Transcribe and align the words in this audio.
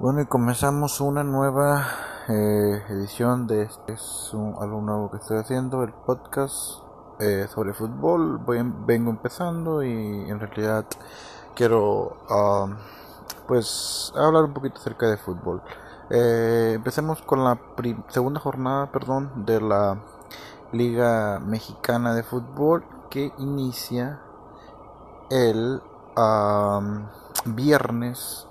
Bueno, 0.00 0.22
y 0.22 0.24
comenzamos 0.24 1.02
una 1.02 1.22
nueva 1.22 1.86
eh, 2.26 2.82
edición 2.88 3.46
de 3.46 3.64
este 3.64 3.92
es 3.92 4.30
un, 4.32 4.54
algo 4.58 4.80
nuevo 4.80 5.10
que 5.10 5.18
estoy 5.18 5.36
haciendo, 5.36 5.82
el 5.82 5.92
podcast 5.92 6.82
eh, 7.18 7.46
sobre 7.52 7.74
fútbol. 7.74 8.38
Voy, 8.38 8.56
em, 8.56 8.86
vengo 8.86 9.10
empezando 9.10 9.82
y 9.82 9.90
en 9.90 10.40
realidad 10.40 10.86
quiero 11.54 12.16
um, 12.30 12.76
pues 13.46 14.10
hablar 14.16 14.44
un 14.44 14.54
poquito 14.54 14.80
acerca 14.80 15.06
de 15.06 15.18
fútbol. 15.18 15.60
Eh, 16.08 16.72
empecemos 16.76 17.20
con 17.20 17.44
la 17.44 17.60
segunda 18.08 18.40
jornada, 18.40 18.90
perdón, 18.90 19.44
de 19.44 19.60
la 19.60 20.02
Liga 20.72 21.40
Mexicana 21.40 22.14
de 22.14 22.22
Fútbol 22.22 22.86
que 23.10 23.34
inicia 23.36 24.22
el 25.28 25.82
um, 26.16 27.06
viernes 27.54 28.46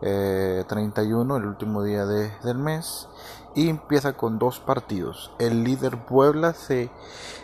31, 0.00 1.34
eh, 1.34 1.38
el 1.38 1.46
último 1.46 1.82
día 1.82 2.06
de, 2.06 2.30
del 2.42 2.58
mes, 2.58 3.08
y 3.54 3.68
empieza 3.68 4.14
con 4.14 4.38
dos 4.38 4.60
partidos. 4.60 5.30
El 5.38 5.64
líder 5.64 6.04
Puebla 6.04 6.52
se 6.54 6.90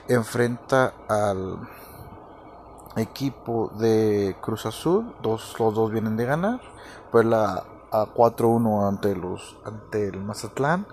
enfrenta 0.09 0.93
al 1.09 1.59
equipo 2.97 3.71
de 3.79 4.37
Cruz 4.41 4.67
Azul, 4.67 5.15
dos, 5.23 5.55
los 5.59 5.75
dos 5.75 5.91
vienen 5.93 6.17
de 6.17 6.25
ganar, 6.25 6.61
Puebla 7.11 7.65
a 7.93 8.07
4-1 8.07 8.89
ante, 8.89 9.17
los, 9.17 9.57
ante 9.65 10.09
el 10.09 10.21
Mazatlán. 10.21 10.87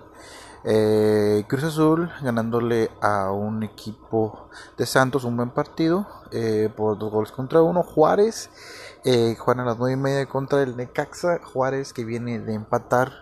Eh, 0.64 1.44
Cruz 1.46 1.64
Azul 1.64 2.10
ganándole 2.20 2.90
a 3.00 3.30
un 3.30 3.62
equipo 3.62 4.48
de 4.76 4.86
Santos 4.86 5.22
un 5.22 5.36
buen 5.36 5.50
partido 5.50 6.06
eh, 6.32 6.68
por 6.76 6.98
dos 6.98 7.12
goles 7.12 7.32
contra 7.32 7.62
uno. 7.62 7.82
Juárez 7.82 8.50
eh, 9.04 9.36
a 9.46 9.54
las 9.64 9.78
nueve 9.78 9.92
y 9.92 9.96
media 9.96 10.26
contra 10.26 10.62
el 10.62 10.76
Necaxa. 10.76 11.40
Juárez 11.42 11.92
que 11.92 12.04
viene 12.04 12.40
de 12.40 12.54
empatar 12.54 13.12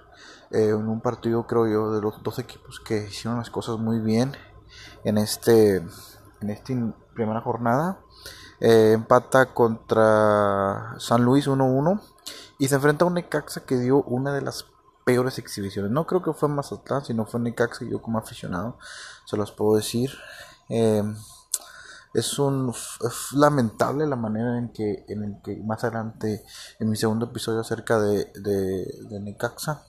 eh, 0.50 0.70
en 0.70 0.88
un 0.88 1.00
partido, 1.00 1.46
creo 1.46 1.66
yo, 1.66 1.92
de 1.92 2.00
los 2.00 2.22
dos 2.22 2.38
equipos 2.38 2.80
que 2.80 3.06
hicieron 3.08 3.38
las 3.38 3.50
cosas 3.50 3.78
muy 3.78 4.00
bien 4.00 4.32
en 5.04 5.18
este 5.18 5.76
en 6.40 6.50
esta 6.50 6.72
primera 7.14 7.40
jornada. 7.40 8.00
Empata 8.58 9.52
contra 9.52 10.94
San 10.98 11.22
Luis 11.24 11.46
1-1 11.46 12.00
y 12.58 12.68
se 12.68 12.76
enfrenta 12.76 13.04
a 13.04 13.08
un 13.08 13.14
Necaxa 13.14 13.66
que 13.66 13.76
dio 13.76 14.02
una 14.02 14.32
de 14.32 14.40
las 14.40 14.64
peores 15.06 15.38
exhibiciones. 15.38 15.92
No 15.92 16.04
creo 16.04 16.20
que 16.20 16.32
fue 16.32 16.48
más 16.48 16.72
atrás, 16.72 17.06
sino 17.06 17.26
fue 17.26 17.38
Necaxa. 17.38 17.84
Yo, 17.84 18.02
como 18.02 18.18
aficionado, 18.18 18.76
se 19.24 19.36
los 19.36 19.52
puedo 19.52 19.76
decir. 19.76 20.10
Eh, 20.68 21.04
es 22.12 22.38
un 22.40 22.74
lamentable 23.32 24.04
la 24.06 24.16
manera 24.16 24.58
en 24.58 24.70
que 24.70 25.04
en 25.08 25.22
el 25.22 25.42
que 25.42 25.56
más 25.58 25.84
adelante 25.84 26.44
en 26.80 26.90
mi 26.90 26.96
segundo 26.96 27.26
episodio 27.26 27.60
acerca 27.60 28.00
de, 28.00 28.32
de, 28.34 29.20
Necaxa 29.20 29.82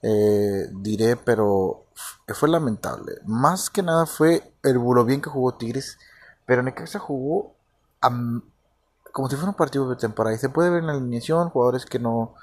eh, 0.00 0.68
diré 0.72 1.16
pero 1.16 1.86
fue 2.28 2.48
lamentable 2.48 3.16
más 3.24 3.68
que 3.68 3.82
nada 3.82 4.06
fue 4.06 4.52
el 4.62 4.78
bulo 4.78 5.04
bien 5.04 5.20
que 5.20 5.28
jugó 5.28 5.54
Tigres 5.56 5.98
pero 6.46 6.62
Necaxa 6.62 7.00
jugó 7.00 7.56
como 8.00 9.28
si 9.28 9.34
fuera 9.34 9.50
un 9.50 9.56
partido 9.56 9.90
de 9.90 9.96
temporada 9.96 10.36
y 10.36 10.38
se 10.38 10.50
puede 10.50 10.70
ver 10.70 10.80
en 10.80 10.86
la 10.86 10.92
alineación 10.92 11.50
jugadores 11.50 11.84
que 11.84 11.98
no 11.98 12.34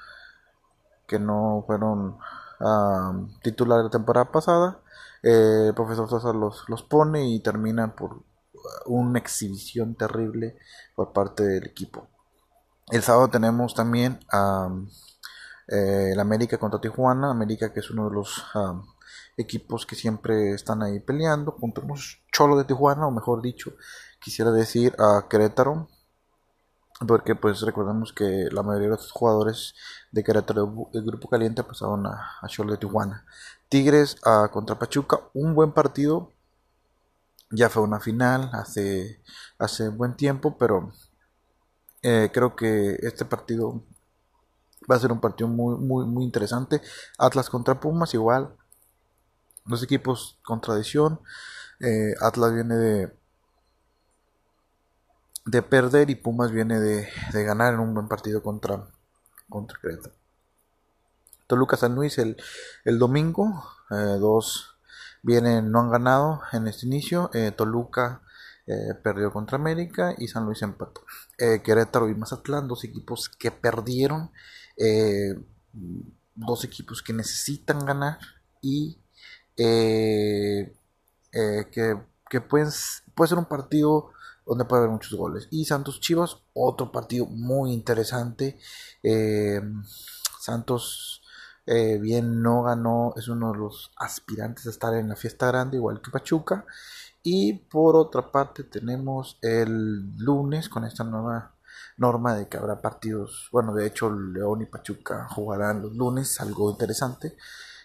que 1.08 1.18
no 1.18 1.64
fueron 1.66 2.18
titulares 3.42 3.82
de 3.82 3.84
la 3.84 3.90
temporada 3.90 4.30
pasada 4.30 4.80
eh, 5.22 5.66
el 5.68 5.74
profesor 5.74 6.08
Sosa 6.08 6.32
los, 6.32 6.68
los 6.68 6.82
pone 6.82 7.28
y 7.28 7.40
termina 7.40 7.94
por 7.94 8.22
una 8.86 9.18
exhibición 9.18 9.94
terrible 9.94 10.56
por 10.94 11.12
parte 11.12 11.42
del 11.44 11.66
equipo. 11.66 12.08
El 12.90 13.02
sábado 13.02 13.28
tenemos 13.28 13.74
también 13.74 14.20
a 14.32 14.68
eh, 15.68 16.10
el 16.12 16.20
América 16.20 16.58
contra 16.58 16.80
Tijuana, 16.80 17.30
América 17.30 17.72
que 17.72 17.80
es 17.80 17.90
uno 17.90 18.08
de 18.08 18.14
los 18.14 18.44
equipos 19.36 19.86
que 19.86 19.94
siempre 19.94 20.52
están 20.52 20.82
ahí 20.82 21.00
peleando, 21.00 21.52
junto 21.52 21.82
con 21.82 21.98
Cholo 22.32 22.56
de 22.56 22.64
Tijuana, 22.64 23.06
o 23.06 23.10
mejor 23.10 23.42
dicho, 23.42 23.72
quisiera 24.20 24.50
decir 24.50 24.94
a 24.98 25.28
Querétaro, 25.28 25.88
porque 27.06 27.34
pues 27.34 27.60
recordemos 27.60 28.12
que 28.12 28.48
la 28.50 28.62
mayoría 28.62 28.88
de 28.88 28.96
los 28.96 29.12
jugadores 29.12 29.74
de 30.10 30.24
Querétaro 30.24 30.90
el 30.92 31.04
grupo 31.04 31.28
caliente 31.28 31.62
pasaron 31.62 32.06
a, 32.06 32.40
Cholo 32.48 32.72
de 32.72 32.78
Tijuana. 32.78 33.24
Tigres 33.68 34.16
a 34.24 34.48
contra 34.50 34.78
Pachuca, 34.78 35.20
un 35.34 35.54
buen 35.54 35.72
partido 35.72 36.32
ya 37.50 37.68
fue 37.68 37.82
una 37.82 38.00
final 38.00 38.50
hace, 38.52 39.22
hace 39.58 39.88
buen 39.88 40.16
tiempo, 40.16 40.58
pero 40.58 40.92
eh, 42.02 42.30
creo 42.32 42.56
que 42.56 42.98
este 43.02 43.24
partido 43.24 43.82
va 44.90 44.96
a 44.96 45.00
ser 45.00 45.12
un 45.12 45.20
partido 45.20 45.48
muy, 45.48 45.76
muy, 45.76 46.06
muy 46.06 46.24
interesante. 46.24 46.82
Atlas 47.18 47.48
contra 47.50 47.80
Pumas, 47.80 48.14
igual. 48.14 48.54
Dos 49.64 49.82
equipos 49.82 50.38
con 50.44 50.60
tradición. 50.60 51.20
Eh, 51.80 52.14
Atlas 52.20 52.54
viene 52.54 52.74
de, 52.76 53.17
de 55.48 55.62
perder 55.62 56.10
y 56.10 56.14
Pumas 56.14 56.52
viene 56.52 56.78
de, 56.78 57.08
ganar 57.32 57.72
en 57.72 57.80
un 57.80 57.94
buen 57.94 58.06
partido 58.06 58.42
contra, 58.42 58.86
contra 59.48 59.78
Toluca 61.46 61.78
San 61.78 61.94
Luis 61.94 62.18
el, 62.18 62.36
el 62.84 62.98
domingo, 62.98 63.64
eh, 63.90 64.18
dos 64.20 64.76
vienen, 65.22 65.72
no 65.72 65.80
han 65.80 65.90
ganado 65.90 66.42
en 66.52 66.68
este 66.68 66.84
inicio. 66.86 67.30
Eh, 67.32 67.50
Toluca 67.50 68.20
eh, 68.66 68.92
perdió 69.02 69.32
contra 69.32 69.56
América 69.56 70.14
y 70.18 70.28
San 70.28 70.44
Luis 70.44 70.60
empató. 70.60 71.00
Querétaro 71.38 72.10
y 72.10 72.14
Mazatlán, 72.14 72.68
dos 72.68 72.84
equipos 72.84 73.28
que 73.30 73.50
perdieron, 73.52 74.32
dos 76.34 76.64
equipos 76.64 77.00
que 77.00 77.12
necesitan 77.12 77.86
ganar 77.86 78.18
y 78.60 78.98
que, 79.56 80.74
que 82.28 82.40
puede 82.40 82.70
ser 82.70 83.38
un 83.38 83.44
partido 83.44 84.12
donde 84.48 84.64
puede 84.64 84.82
haber 84.82 84.92
muchos 84.92 85.14
goles. 85.14 85.46
Y 85.50 85.66
Santos 85.66 86.00
Chivas, 86.00 86.38
otro 86.54 86.90
partido 86.90 87.26
muy 87.26 87.72
interesante. 87.72 88.58
Santos 90.40 91.22
eh, 91.70 91.98
bien 91.98 92.40
no 92.40 92.62
ganó, 92.62 93.12
es 93.16 93.28
uno 93.28 93.52
de 93.52 93.58
los 93.58 93.92
aspirantes 93.98 94.66
a 94.66 94.70
estar 94.70 94.94
en 94.94 95.10
la 95.10 95.16
fiesta 95.16 95.48
grande, 95.48 95.76
igual 95.76 96.00
que 96.00 96.10
Pachuca. 96.10 96.64
Y 97.22 97.52
por 97.52 97.94
otra 97.94 98.32
parte 98.32 98.64
tenemos 98.64 99.38
el 99.42 100.16
lunes 100.16 100.70
con 100.70 100.84
esta 100.84 101.04
nueva 101.04 101.54
norma 101.98 102.34
de 102.34 102.48
que 102.48 102.56
habrá 102.56 102.80
partidos, 102.80 103.48
bueno, 103.52 103.74
de 103.74 103.86
hecho 103.86 104.10
León 104.10 104.62
y 104.62 104.66
Pachuca 104.66 105.28
jugarán 105.28 105.82
los 105.82 105.94
lunes, 105.94 106.40
algo 106.40 106.70
interesante. 106.70 107.36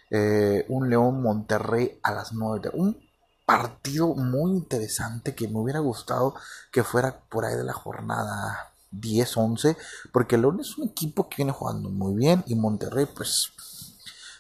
Eh, 0.10 0.66
un 0.70 0.90
León 0.90 1.22
Monterrey 1.22 2.00
a 2.04 2.14
las 2.14 2.32
9. 2.32 2.72
Un 2.76 2.98
partido 3.46 4.16
muy 4.16 4.52
interesante 4.52 5.36
que 5.36 5.48
me 5.48 5.60
hubiera 5.60 5.80
gustado 5.80 6.36
que 6.72 6.84
fuera 6.84 7.20
por 7.30 7.46
ahí 7.46 7.56
de 7.56 7.64
la 7.64 7.74
jornada 7.74 8.74
10-11, 8.92 9.76
porque 10.12 10.38
León 10.38 10.60
es 10.60 10.78
un 10.78 10.88
equipo 10.90 11.28
que 11.30 11.38
viene 11.38 11.52
jugando 11.52 11.90
muy 11.90 12.16
bien 12.16 12.44
y 12.48 12.56
Monterrey 12.56 13.06
pues 13.06 13.54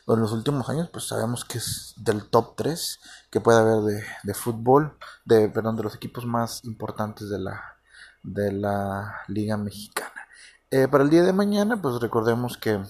en 0.07 0.19
los 0.19 0.33
últimos 0.33 0.69
años, 0.69 0.89
pues 0.91 1.07
sabemos 1.07 1.45
que 1.45 1.59
es 1.59 1.93
del 1.97 2.25
top 2.29 2.55
3 2.57 2.99
que 3.29 3.39
puede 3.39 3.59
haber 3.59 4.03
de, 4.23 4.33
fútbol, 4.33 4.97
de, 5.23 5.47
perdón, 5.47 5.77
de 5.77 5.83
los 5.83 5.95
equipos 5.95 6.25
más 6.25 6.63
importantes 6.65 7.29
de 7.29 7.39
la, 7.39 7.77
de 8.21 8.51
la 8.51 9.21
Liga 9.27 9.55
Mexicana. 9.55 10.27
Eh, 10.71 10.87
para 10.87 11.03
el 11.03 11.09
día 11.09 11.23
de 11.23 11.31
mañana, 11.31 11.81
pues 11.81 12.01
recordemos 12.01 12.57
que 12.57 12.81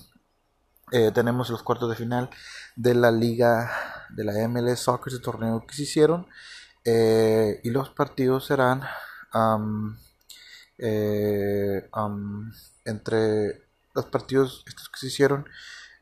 eh, 0.92 1.12
tenemos 1.12 1.50
los 1.50 1.62
cuartos 1.62 1.90
de 1.90 1.96
final 1.96 2.30
de 2.76 2.96
la 2.96 3.12
Liga 3.12 3.72
de 4.16 4.24
la 4.24 4.48
MLS 4.48 4.80
Soccer, 4.80 5.14
ese 5.14 5.22
torneo 5.22 5.66
que 5.68 5.76
se 5.76 5.84
hicieron, 5.84 6.28
eh, 6.86 7.62
y 7.64 7.70
los 7.70 7.90
partidos 7.90 8.46
serán 8.46 8.82
entre 12.86 13.64
los 13.96 14.06
partidos 14.08 14.64
estos 14.68 14.90
que 14.90 15.00
se 15.00 15.08
hicieron 15.08 15.46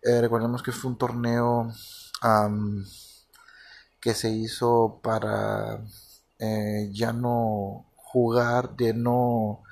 eh, 0.04 0.19
recordemos 0.19 0.63
que 0.63 0.72
fue 0.72 0.90
un 0.92 0.98
torneo 0.98 1.72
que 4.00 4.13
se 4.16 4.31
hizo 4.31 5.00
para 5.04 5.80
eh, 6.40 6.90
ya 6.92 7.13
no 7.13 7.86
jugar, 7.96 8.75
de 8.75 8.94
no 8.94 9.63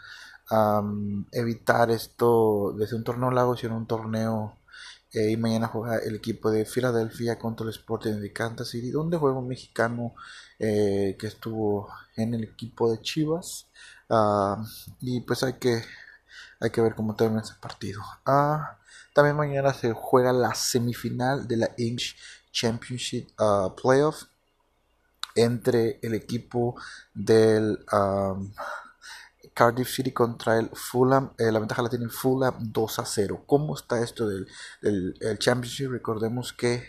evitar 1.32 1.92
esto 1.92 2.74
desde 2.78 2.96
un 2.96 3.04
torneo 3.04 3.32
largo, 3.32 3.56
sino 3.58 3.78
un 3.78 3.88
torneo 3.88 4.59
eh, 5.14 5.32
y 5.32 5.38
mañana 5.38 5.68
juega 5.68 5.98
el 6.00 6.16
equipo 6.16 6.52
de 6.52 6.66
Filadelfia 6.66 7.40
contra 7.40 7.66
el 7.66 7.72
Sporting 7.72 8.20
de 8.20 8.34
Kansas 8.34 8.70
City, 8.70 8.92
donde 8.92 9.18
juega 9.18 9.40
un 9.40 9.48
mexicano 9.48 10.14
que 10.58 11.16
estuvo 11.22 11.88
en 12.18 12.34
el 12.34 12.44
equipo 12.44 12.92
de 12.92 13.02
Chivas. 13.02 13.68
y 15.00 15.22
pues 15.22 15.44
hay 15.44 15.54
que, 15.54 15.84
hay 16.60 16.70
que 16.70 16.82
ver 16.82 16.96
cómo 16.96 17.16
termina 17.16 17.42
ese 17.42 17.54
partido. 17.62 18.02
Ah, 18.26 18.78
también 19.14 19.36
mañana 19.36 19.74
se 19.74 19.94
juega 19.94 20.32
la 20.34 20.54
semifinal 20.56 21.48
de 21.48 21.58
la 21.58 21.70
English 21.78 22.16
Championship 22.52 23.30
uh, 23.40 23.76
Playoff 23.76 24.24
entre 25.36 26.00
el 26.02 26.14
equipo 26.14 26.76
del 27.14 27.80
Cardiff 29.60 29.90
City 29.90 30.14
contra 30.14 30.58
el 30.58 30.70
Fulham. 30.70 31.34
Eh, 31.38 31.52
la 31.52 31.60
ventaja 31.60 31.82
la 31.82 31.90
tiene 31.90 32.06
el 32.06 32.12
Fulham 32.12 32.72
2 32.72 33.00
a 33.00 33.06
0. 33.06 33.44
¿Cómo 33.46 33.76
está 33.76 34.02
esto 34.02 34.26
del, 34.26 34.48
Championship? 35.38 35.92
Recordemos 35.92 36.54
que 36.54 36.86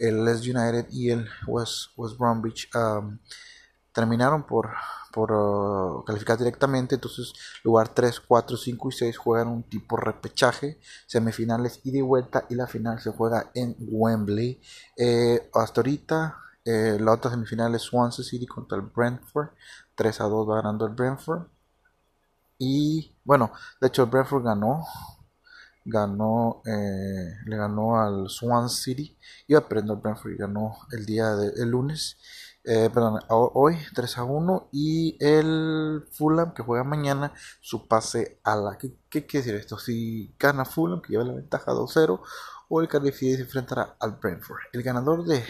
el 0.00 0.24
Les 0.24 0.40
United 0.40 0.88
y 0.90 1.10
el 1.10 1.28
West, 1.46 1.92
West 1.96 2.18
Bromwich 2.18 2.68
um, 2.74 3.20
terminaron 3.92 4.44
por, 4.48 4.70
por 5.12 5.30
uh, 5.30 6.04
calificar 6.04 6.36
directamente. 6.36 6.96
Entonces, 6.96 7.34
lugar 7.62 7.94
3, 7.94 8.18
4, 8.18 8.56
5 8.56 8.88
y 8.88 8.92
6 8.92 9.16
juegan 9.16 9.46
un 9.46 9.62
tipo 9.62 9.96
repechaje, 9.96 10.80
semifinales 11.06 11.78
y 11.84 11.92
de 11.92 12.02
vuelta. 12.02 12.46
Y 12.50 12.56
la 12.56 12.66
final 12.66 13.00
se 13.00 13.12
juega 13.12 13.52
en 13.54 13.76
Wembley. 13.78 14.60
Eh, 14.96 15.48
hasta 15.54 15.82
ahorita, 15.82 16.36
eh, 16.64 16.98
la 17.00 17.12
otra 17.12 17.30
semifinal 17.30 17.76
es 17.76 17.82
Swansea 17.82 18.24
City 18.24 18.48
contra 18.48 18.76
el 18.76 18.82
Brentford. 18.82 19.50
3 19.94 20.20
a 20.20 20.24
2 20.24 20.48
va 20.48 20.56
ganando 20.56 20.84
el 20.84 20.94
Brentford. 20.94 21.46
Y 22.58 23.16
bueno, 23.24 23.52
de 23.80 23.88
hecho 23.88 24.02
el 24.02 24.10
Brentford 24.10 24.44
ganó. 24.44 24.84
Ganó, 25.84 26.62
eh, 26.66 27.34
le 27.46 27.56
ganó 27.56 28.00
al 28.00 28.28
Swansea 28.28 28.76
City. 28.76 29.18
Iba 29.46 29.66
perdiendo 29.66 29.94
el 29.94 30.00
Brentford 30.00 30.32
y 30.32 30.36
ganó 30.36 30.76
el 30.92 31.06
día 31.06 31.34
de 31.34 31.62
el 31.62 31.70
lunes. 31.70 32.18
Eh, 32.64 32.90
perdón, 32.92 33.20
hoy 33.30 33.78
3 33.94 34.18
a 34.18 34.24
1 34.24 34.68
y 34.72 35.16
el 35.20 36.04
Fulham 36.12 36.52
que 36.52 36.62
juega 36.62 36.84
mañana 36.84 37.32
su 37.60 37.88
pase 37.88 38.40
a 38.44 38.56
la... 38.56 38.76
¿Qué, 38.76 38.98
quiere 39.08 39.26
decir 39.46 39.54
esto? 39.54 39.78
Si 39.78 40.34
gana 40.38 40.66
Fulham 40.66 41.00
que 41.00 41.12
lleva 41.12 41.24
la 41.24 41.32
ventaja 41.32 41.72
2-0 41.72 42.20
o 42.68 42.80
el 42.82 42.88
Cardiff 42.88 43.18
se 43.18 43.40
enfrentará 43.40 43.96
al 44.00 44.18
Brentford. 44.20 44.58
El 44.72 44.82
ganador 44.82 45.24
de 45.24 45.42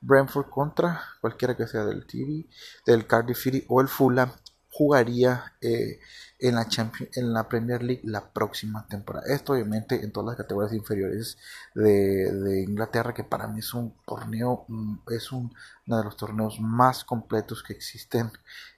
Brentford 0.00 0.50
contra 0.50 1.00
cualquiera 1.20 1.56
que 1.56 1.68
sea 1.68 1.84
del 1.84 2.06
TV, 2.06 2.48
del 2.86 3.06
Cardiff 3.06 3.38
City 3.38 3.64
o 3.68 3.80
el 3.80 3.86
Fulham 3.86 4.32
jugaría 4.78 5.54
eh, 5.60 5.98
en, 6.38 6.54
la 6.54 6.68
en 7.14 7.32
la 7.32 7.48
Premier 7.48 7.82
League 7.82 8.02
la 8.04 8.32
próxima 8.32 8.86
temporada. 8.86 9.26
Esto 9.34 9.54
obviamente 9.54 9.96
en 10.04 10.12
todas 10.12 10.28
las 10.28 10.36
categorías 10.36 10.72
inferiores 10.72 11.36
de, 11.74 12.62
Inglaterra, 12.62 13.12
que 13.12 13.24
para 13.24 13.48
mí 13.48 13.58
es 13.58 13.74
un 13.74 13.92
torneo, 14.06 14.64
mm, 14.68 14.98
es 15.10 15.32
uno 15.32 15.50
de 15.84 16.04
los 16.04 16.16
torneos 16.16 16.60
más 16.60 17.04
completos 17.04 17.64
que 17.64 17.72
existen, 17.72 18.30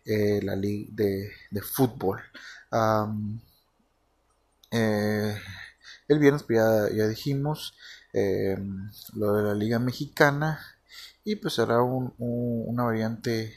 eh, 0.07 0.41
la 0.43 0.57
liga 0.57 0.91
de, 0.95 1.61
fútbol. 1.61 2.21
Eh, 4.73 5.37
el 6.09 6.19
viernes 6.19 6.45
pues, 6.45 6.59
ya, 6.97 7.09
dijimos 7.09 7.75
em, 8.15 8.91
lo 9.15 9.35
de 9.35 9.43
la 9.43 9.55
liga 9.55 9.79
mexicana 9.79 10.61
y 11.25 11.37
pues 11.37 11.55
será 11.55 11.83
una 11.83 12.85
variante 12.85 13.53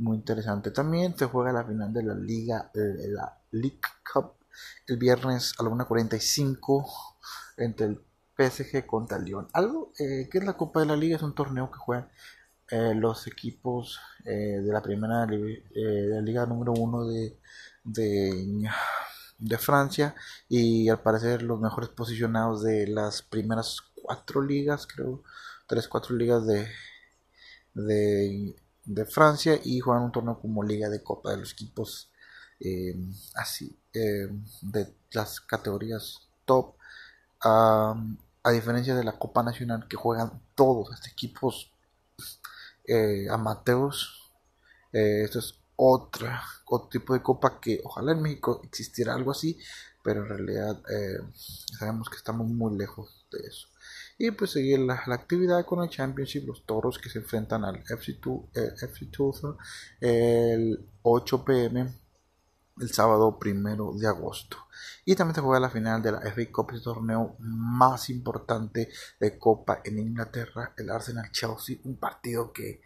muy 0.00 0.16
interesante. 0.16 0.70
También 0.70 1.16
se 1.16 1.26
juega 1.26 1.52
la 1.52 1.64
final 1.64 1.92
de 1.92 2.02
la 2.02 2.14
Liga, 2.14 2.70
de 2.74 3.08
la 3.08 3.38
League 3.52 3.80
Cup 4.12 4.32
el 4.86 4.96
viernes 4.96 5.54
a 5.58 5.62
la 5.62 5.70
1.45 5.70 6.86
entre 7.58 7.86
el 7.86 8.00
PSG 8.36 8.86
contra 8.86 9.18
el 9.18 9.24
Lyon. 9.24 9.48
Algo 9.52 9.92
eh, 9.98 10.28
que 10.30 10.38
es 10.38 10.44
la 10.44 10.54
Copa 10.54 10.80
de 10.80 10.86
la 10.86 10.96
Liga 10.96 11.16
es 11.16 11.22
un 11.22 11.34
torneo 11.34 11.70
que 11.70 11.78
juegan 11.78 12.08
eh, 12.70 12.94
los 12.94 13.26
equipos 13.26 14.00
eh, 14.24 14.60
de 14.62 14.72
la 14.72 14.82
primera 14.82 15.26
de 15.26 16.22
liga 16.22 16.46
número 16.46 16.72
1 16.72 17.06
de, 17.08 17.36
de, 17.84 19.58
Francia 19.58 20.14
y 20.48 20.88
al 20.88 21.00
parecer 21.02 21.42
los 21.42 21.60
mejores 21.60 21.90
posicionados 21.90 22.62
de 22.62 22.86
las 22.86 23.22
primeras 23.22 23.78
cuatro 23.94 24.40
ligas, 24.40 24.86
creo, 24.86 25.22
tres, 25.66 25.88
cuatro 25.88 26.14
ligas 26.14 26.46
de, 26.46 26.68
de 27.74 28.54
de 28.94 29.06
Francia 29.06 29.60
y 29.62 29.78
juegan 29.78 30.04
un 30.04 30.12
torneo 30.12 30.40
como 30.40 30.64
Liga 30.64 30.88
de 30.88 31.02
Copa 31.02 31.30
de 31.30 31.36
los 31.38 31.52
equipos 31.52 32.10
eh, 32.58 32.94
así 33.36 33.78
eh, 33.94 34.28
de 34.62 34.94
las 35.12 35.40
categorías 35.40 36.28
top. 36.44 36.74
A 37.42 38.52
diferencia 38.52 38.94
de 38.94 39.04
la 39.04 39.18
Copa 39.18 39.42
Nacional 39.42 39.86
que 39.88 39.96
juegan 39.96 40.42
todos 40.54 40.90
estos 40.92 41.08
equipos 41.12 41.72
eh, 42.86 43.28
amateurs 43.30 44.16
esto 44.92 45.38
es 45.38 45.54
otro 45.76 46.28
tipo 46.90 47.14
de 47.14 47.22
copa 47.22 47.60
que 47.60 47.80
ojalá 47.84 48.12
en 48.12 48.22
México 48.22 48.60
existiera 48.64 49.14
algo 49.14 49.30
así 49.30 49.56
pero 50.02 50.22
en 50.22 50.28
realidad 50.28 50.82
sabemos 51.78 52.10
que 52.10 52.16
estamos 52.16 52.48
muy 52.48 52.76
lejos 52.76 53.26
de 53.30 53.38
eso 53.46 53.68
y 54.22 54.30
pues 54.32 54.50
seguir 54.50 54.80
la, 54.80 55.02
actividad 55.06 55.64
con 55.64 55.82
el 55.82 55.88
Championship, 55.88 56.46
los 56.46 56.66
toros 56.66 56.98
que 56.98 57.08
se 57.08 57.20
enfrentan 57.20 57.64
al 57.64 57.82
FC2, 57.84 59.56
eh, 60.02 60.52
el 60.52 60.86
8 61.00 61.42
pm 61.42 61.90
el 62.78 62.92
sábado 62.92 63.38
primero 63.38 63.94
de 63.94 64.06
agosto. 64.06 64.58
Y 65.06 65.14
también 65.14 65.36
se 65.36 65.40
juega 65.40 65.58
la 65.58 65.70
final 65.70 66.02
de 66.02 66.12
la 66.12 66.20
FA 66.20 66.52
Cup, 66.52 66.68
el 66.72 66.82
torneo 66.82 67.36
más 67.38 68.10
importante 68.10 68.90
de 69.18 69.38
Copa 69.38 69.80
en 69.84 69.98
Inglaterra, 69.98 70.74
el 70.76 70.90
Arsenal 70.90 71.32
Chelsea, 71.32 71.78
un 71.84 71.96
partido 71.96 72.52
que 72.52 72.82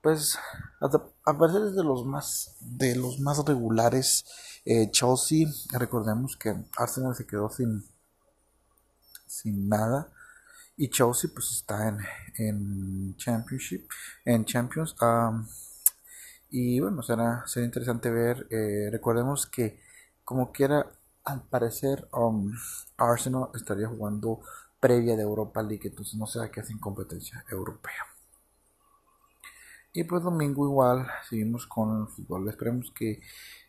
pues 0.00 0.36
a 0.80 1.38
parecer 1.38 1.62
es 1.62 1.76
de 1.76 1.84
los 1.84 2.04
más 2.04 2.56
de 2.60 2.96
los 2.96 3.20
más 3.20 3.44
regulares 3.44 4.24
eh, 4.64 4.90
Chelsea 4.92 5.46
recordemos 5.72 6.36
que 6.36 6.54
Arsenal 6.76 7.16
se 7.16 7.26
quedó 7.26 7.50
sin 7.50 7.84
sin 9.28 9.68
nada. 9.68 10.10
Y 10.76 10.88
Chelsea 10.90 11.30
pues 11.32 11.50
está 11.52 11.88
en, 11.88 11.98
en 12.36 13.16
Championship, 13.16 13.88
en 14.24 14.44
Champions. 14.44 14.94
y 16.50 16.80
bueno, 16.80 17.02
será, 17.02 17.44
será 17.46 17.66
interesante 17.66 18.10
ver. 18.10 18.46
Eh, 18.50 18.88
recordemos 18.90 19.46
que 19.46 19.80
como 20.28 20.52
quiera, 20.52 20.86
al 21.24 21.42
parecer 21.44 22.06
um, 22.12 22.52
Arsenal 22.98 23.48
estaría 23.54 23.88
jugando 23.88 24.40
previa 24.78 25.16
de 25.16 25.22
Europa 25.22 25.62
League, 25.62 25.88
entonces 25.88 26.16
no 26.16 26.26
será 26.26 26.50
que 26.50 26.60
hacen 26.60 26.78
competencia 26.78 27.44
europea. 27.50 28.04
Y 29.94 30.04
pues 30.04 30.22
domingo 30.22 30.66
igual, 30.66 31.08
seguimos 31.28 31.66
con 31.66 32.02
el 32.02 32.08
fútbol. 32.08 32.46
Esperemos 32.48 32.90
que 32.90 33.22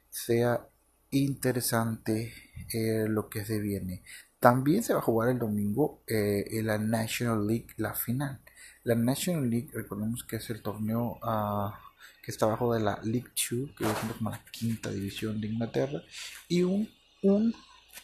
sea 0.10 0.68
interesante 1.12 2.34
eh, 2.74 3.06
lo 3.08 3.30
que 3.30 3.46
se 3.46 3.60
viene. 3.60 4.04
También 4.39 4.83
se 4.83 4.94
va 4.94 5.00
a 5.00 5.03
jugar 5.03 5.30
el 5.30 5.39
domingo 5.39 6.01
eh, 6.07 6.45
en 6.51 6.68
la 6.68 6.77
National 6.77 7.45
League, 7.45 7.68
la 7.77 7.94
final. 7.94 8.39
La 8.83 8.95
National 8.95 9.50
League, 9.50 9.69
recordemos 9.74 10.24
que 10.24 10.38
es 10.38 10.50
el 10.50 10.62
torneo 10.62 11.19
ah, 11.24 11.77
que 12.24 12.31
está 12.31 12.45
bajo 12.45 12.74
de 12.74 12.80
la 12.80 13.00
League 13.03 13.30
2, 13.51 13.71
que 13.77 13.83
es 13.83 13.97
como 14.18 14.30
la 14.30 14.41
quinta 14.51 14.89
división 14.91 15.41
de 15.41 15.47
Inglaterra, 15.47 16.01
y 16.47 16.63
un, 16.63 16.89
un, 17.21 17.53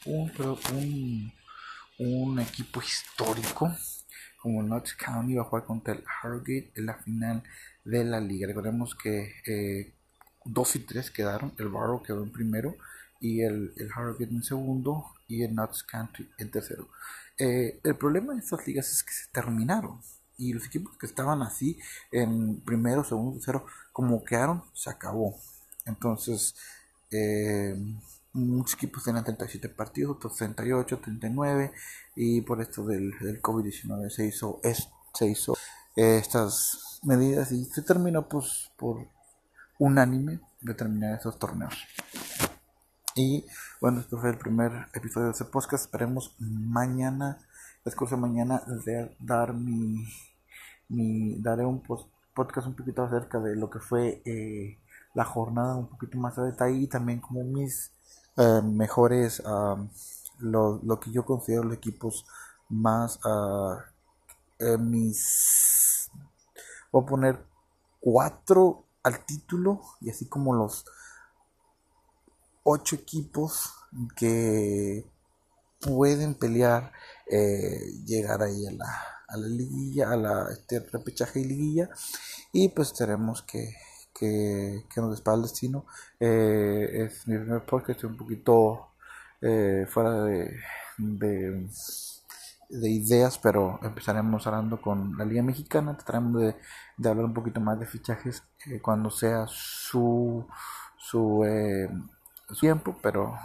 un, 0.05 1.33
un, 1.99 2.39
equipo 2.39 2.81
histórico 2.81 3.71
como 4.41 4.61
Notts 4.61 4.93
County 4.95 5.35
va 5.35 5.43
a 5.43 5.45
jugar 5.45 5.65
contra 5.65 5.93
el 5.93 6.03
Harrogate 6.21 6.71
en 6.75 6.85
la 6.85 6.95
final 6.95 7.43
de 7.85 8.03
la 8.03 8.19
liga. 8.19 8.47
Recordemos 8.47 8.93
que 8.93 9.35
eh, 9.45 9.93
2 10.43 10.75
y 10.75 10.79
3 10.79 11.11
quedaron, 11.11 11.53
el 11.57 11.69
Barrow 11.69 12.03
quedó 12.03 12.23
en 12.23 12.31
primero 12.31 12.75
y 13.19 13.41
el, 13.41 13.73
el 13.77 13.89
Harrogate 13.91 14.25
en 14.25 14.43
segundo 14.43 15.05
y 15.27 15.43
el 15.43 15.55
Notts 15.55 15.83
Country 15.83 16.29
en 16.37 16.51
tercero. 16.51 16.87
Eh, 17.37 17.79
el 17.83 17.95
problema 17.95 18.33
de 18.33 18.39
estas 18.39 18.65
ligas 18.65 18.91
es 18.91 19.03
que 19.03 19.13
se 19.13 19.27
terminaron 19.31 19.99
y 20.37 20.53
los 20.53 20.65
equipos 20.65 20.97
que 20.97 21.05
estaban 21.05 21.41
así 21.41 21.79
en 22.11 22.61
primero, 22.61 23.03
segundo, 23.03 23.37
tercero, 23.37 23.65
como 23.91 24.23
quedaron, 24.23 24.63
se 24.73 24.89
acabó. 24.89 25.35
Entonces, 25.85 26.55
eh, 27.11 27.75
muchos 28.33 28.75
equipos 28.75 29.03
tenían 29.03 29.23
37 29.23 29.69
partidos, 29.69 30.17
otros 30.17 30.35
38, 30.37 30.99
39 30.99 31.71
y 32.15 32.41
por 32.41 32.61
esto 32.61 32.85
del, 32.85 33.11
del 33.19 33.41
COVID-19 33.41 34.09
se 34.09 34.27
hizo, 34.27 34.59
se 35.13 35.27
hizo 35.27 35.53
eh, 35.95 36.17
estas 36.17 36.99
medidas 37.03 37.51
y 37.51 37.63
se 37.65 37.81
terminó 37.81 38.27
pues 38.27 38.69
por 38.77 39.07
unánime 39.79 40.39
de 40.61 40.73
terminar 40.73 41.15
estos 41.15 41.39
torneos. 41.39 41.75
Y 43.17 43.45
bueno, 43.79 44.01
esto 44.01 44.19
fue 44.19 44.29
el 44.31 44.37
primer 44.37 44.89
episodio 44.93 45.27
de 45.27 45.31
ese 45.31 45.45
podcast. 45.45 45.85
Esperemos 45.85 46.35
mañana, 46.37 47.39
de 47.85 48.17
mañana, 48.17 48.61
de 48.85 49.15
dar 49.19 49.53
mi, 49.53 50.05
mi 50.89 51.39
daré 51.39 51.65
un 51.65 51.81
podcast 51.81 52.67
un 52.67 52.75
poquito 52.75 53.03
acerca 53.03 53.39
de 53.39 53.55
lo 53.55 53.69
que 53.69 53.79
fue 53.79 54.21
eh, 54.25 54.77
la 55.13 55.23
jornada, 55.23 55.77
un 55.77 55.87
poquito 55.87 56.17
más 56.17 56.37
a 56.37 56.43
detalle 56.43 56.75
y 56.77 56.87
también 56.87 57.21
como 57.21 57.45
mis 57.45 57.93
eh, 58.35 58.61
mejores, 58.61 59.41
lo, 60.39 60.81
lo, 60.83 60.99
que 60.99 61.11
yo 61.11 61.23
considero 61.23 61.63
los 61.63 61.77
equipos 61.77 62.25
más, 62.67 63.17
uh, 63.23 63.77
mis, 64.77 66.11
voy 66.91 67.03
a 67.03 67.05
poner 67.05 67.45
cuatro 68.01 68.83
al 69.03 69.25
título 69.25 69.79
y 70.01 70.09
así 70.09 70.27
como 70.27 70.53
los 70.53 70.85
ocho 72.65 72.95
equipos 72.95 73.73
que 74.15 75.05
pueden 75.79 76.33
pelear, 76.35 76.91
eh, 77.29 77.79
llegar 78.05 78.41
ahí 78.41 78.67
a 78.67 78.71
la, 78.71 79.01
a 79.27 79.37
la 79.37 79.47
liguilla, 79.47 80.11
a 80.11 80.17
la 80.17 80.49
este, 80.51 80.79
repechaje 80.79 81.39
y 81.41 81.45
liguilla. 81.45 81.89
Y 82.51 82.69
pues 82.69 82.93
tenemos 82.93 83.43
que, 83.43 83.75
que, 84.13 84.83
que 84.93 85.01
nos 85.01 85.11
despara 85.11 85.37
el 85.37 85.43
destino. 85.43 85.85
Eh, 86.19 87.05
es 87.05 87.27
mi 87.27 87.37
primer 87.37 87.65
podcast, 87.65 87.91
estoy 87.91 88.09
un 88.09 88.17
poquito 88.17 88.87
eh, 89.41 89.85
fuera 89.87 90.23
de, 90.23 90.57
de, 90.97 92.89
ideas, 92.89 93.37
pero 93.37 93.79
empezaremos 93.83 94.47
hablando 94.47 94.81
con 94.81 95.17
la 95.17 95.25
Liga 95.25 95.43
Mexicana, 95.43 95.95
trataremos 95.95 96.41
de, 96.41 96.55
de 96.97 97.09
hablar 97.09 97.25
un 97.25 97.33
poquito 97.33 97.59
más 97.59 97.79
de 97.79 97.85
fichajes 97.85 98.43
cuando 98.81 99.11
sea 99.11 99.45
su, 99.47 100.47
su, 100.97 101.43
tiempo, 102.59 102.97
pero 103.01 103.37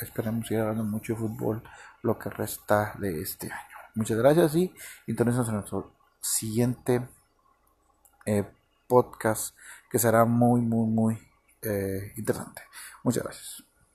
esperemos 0.00 0.46
seguir 0.46 0.62
hablando 0.62 0.84
mucho 0.84 1.16
fútbol 1.16 1.62
lo 2.02 2.18
que 2.18 2.30
resta 2.30 2.94
de 2.98 3.20
este 3.20 3.46
año. 3.46 3.76
Muchas 3.94 4.18
gracias 4.18 4.54
y 4.54 4.72
entonces 5.06 5.48
en 5.48 5.54
nuestro 5.54 5.92
siguiente 6.20 7.06
podcast 8.86 9.56
que 9.90 9.98
será 9.98 10.24
muy, 10.24 10.60
muy, 10.60 10.86
muy 10.86 11.18
eh, 11.62 12.12
interesante. 12.16 12.62
Muchas 13.02 13.22
gracias. 13.22 13.69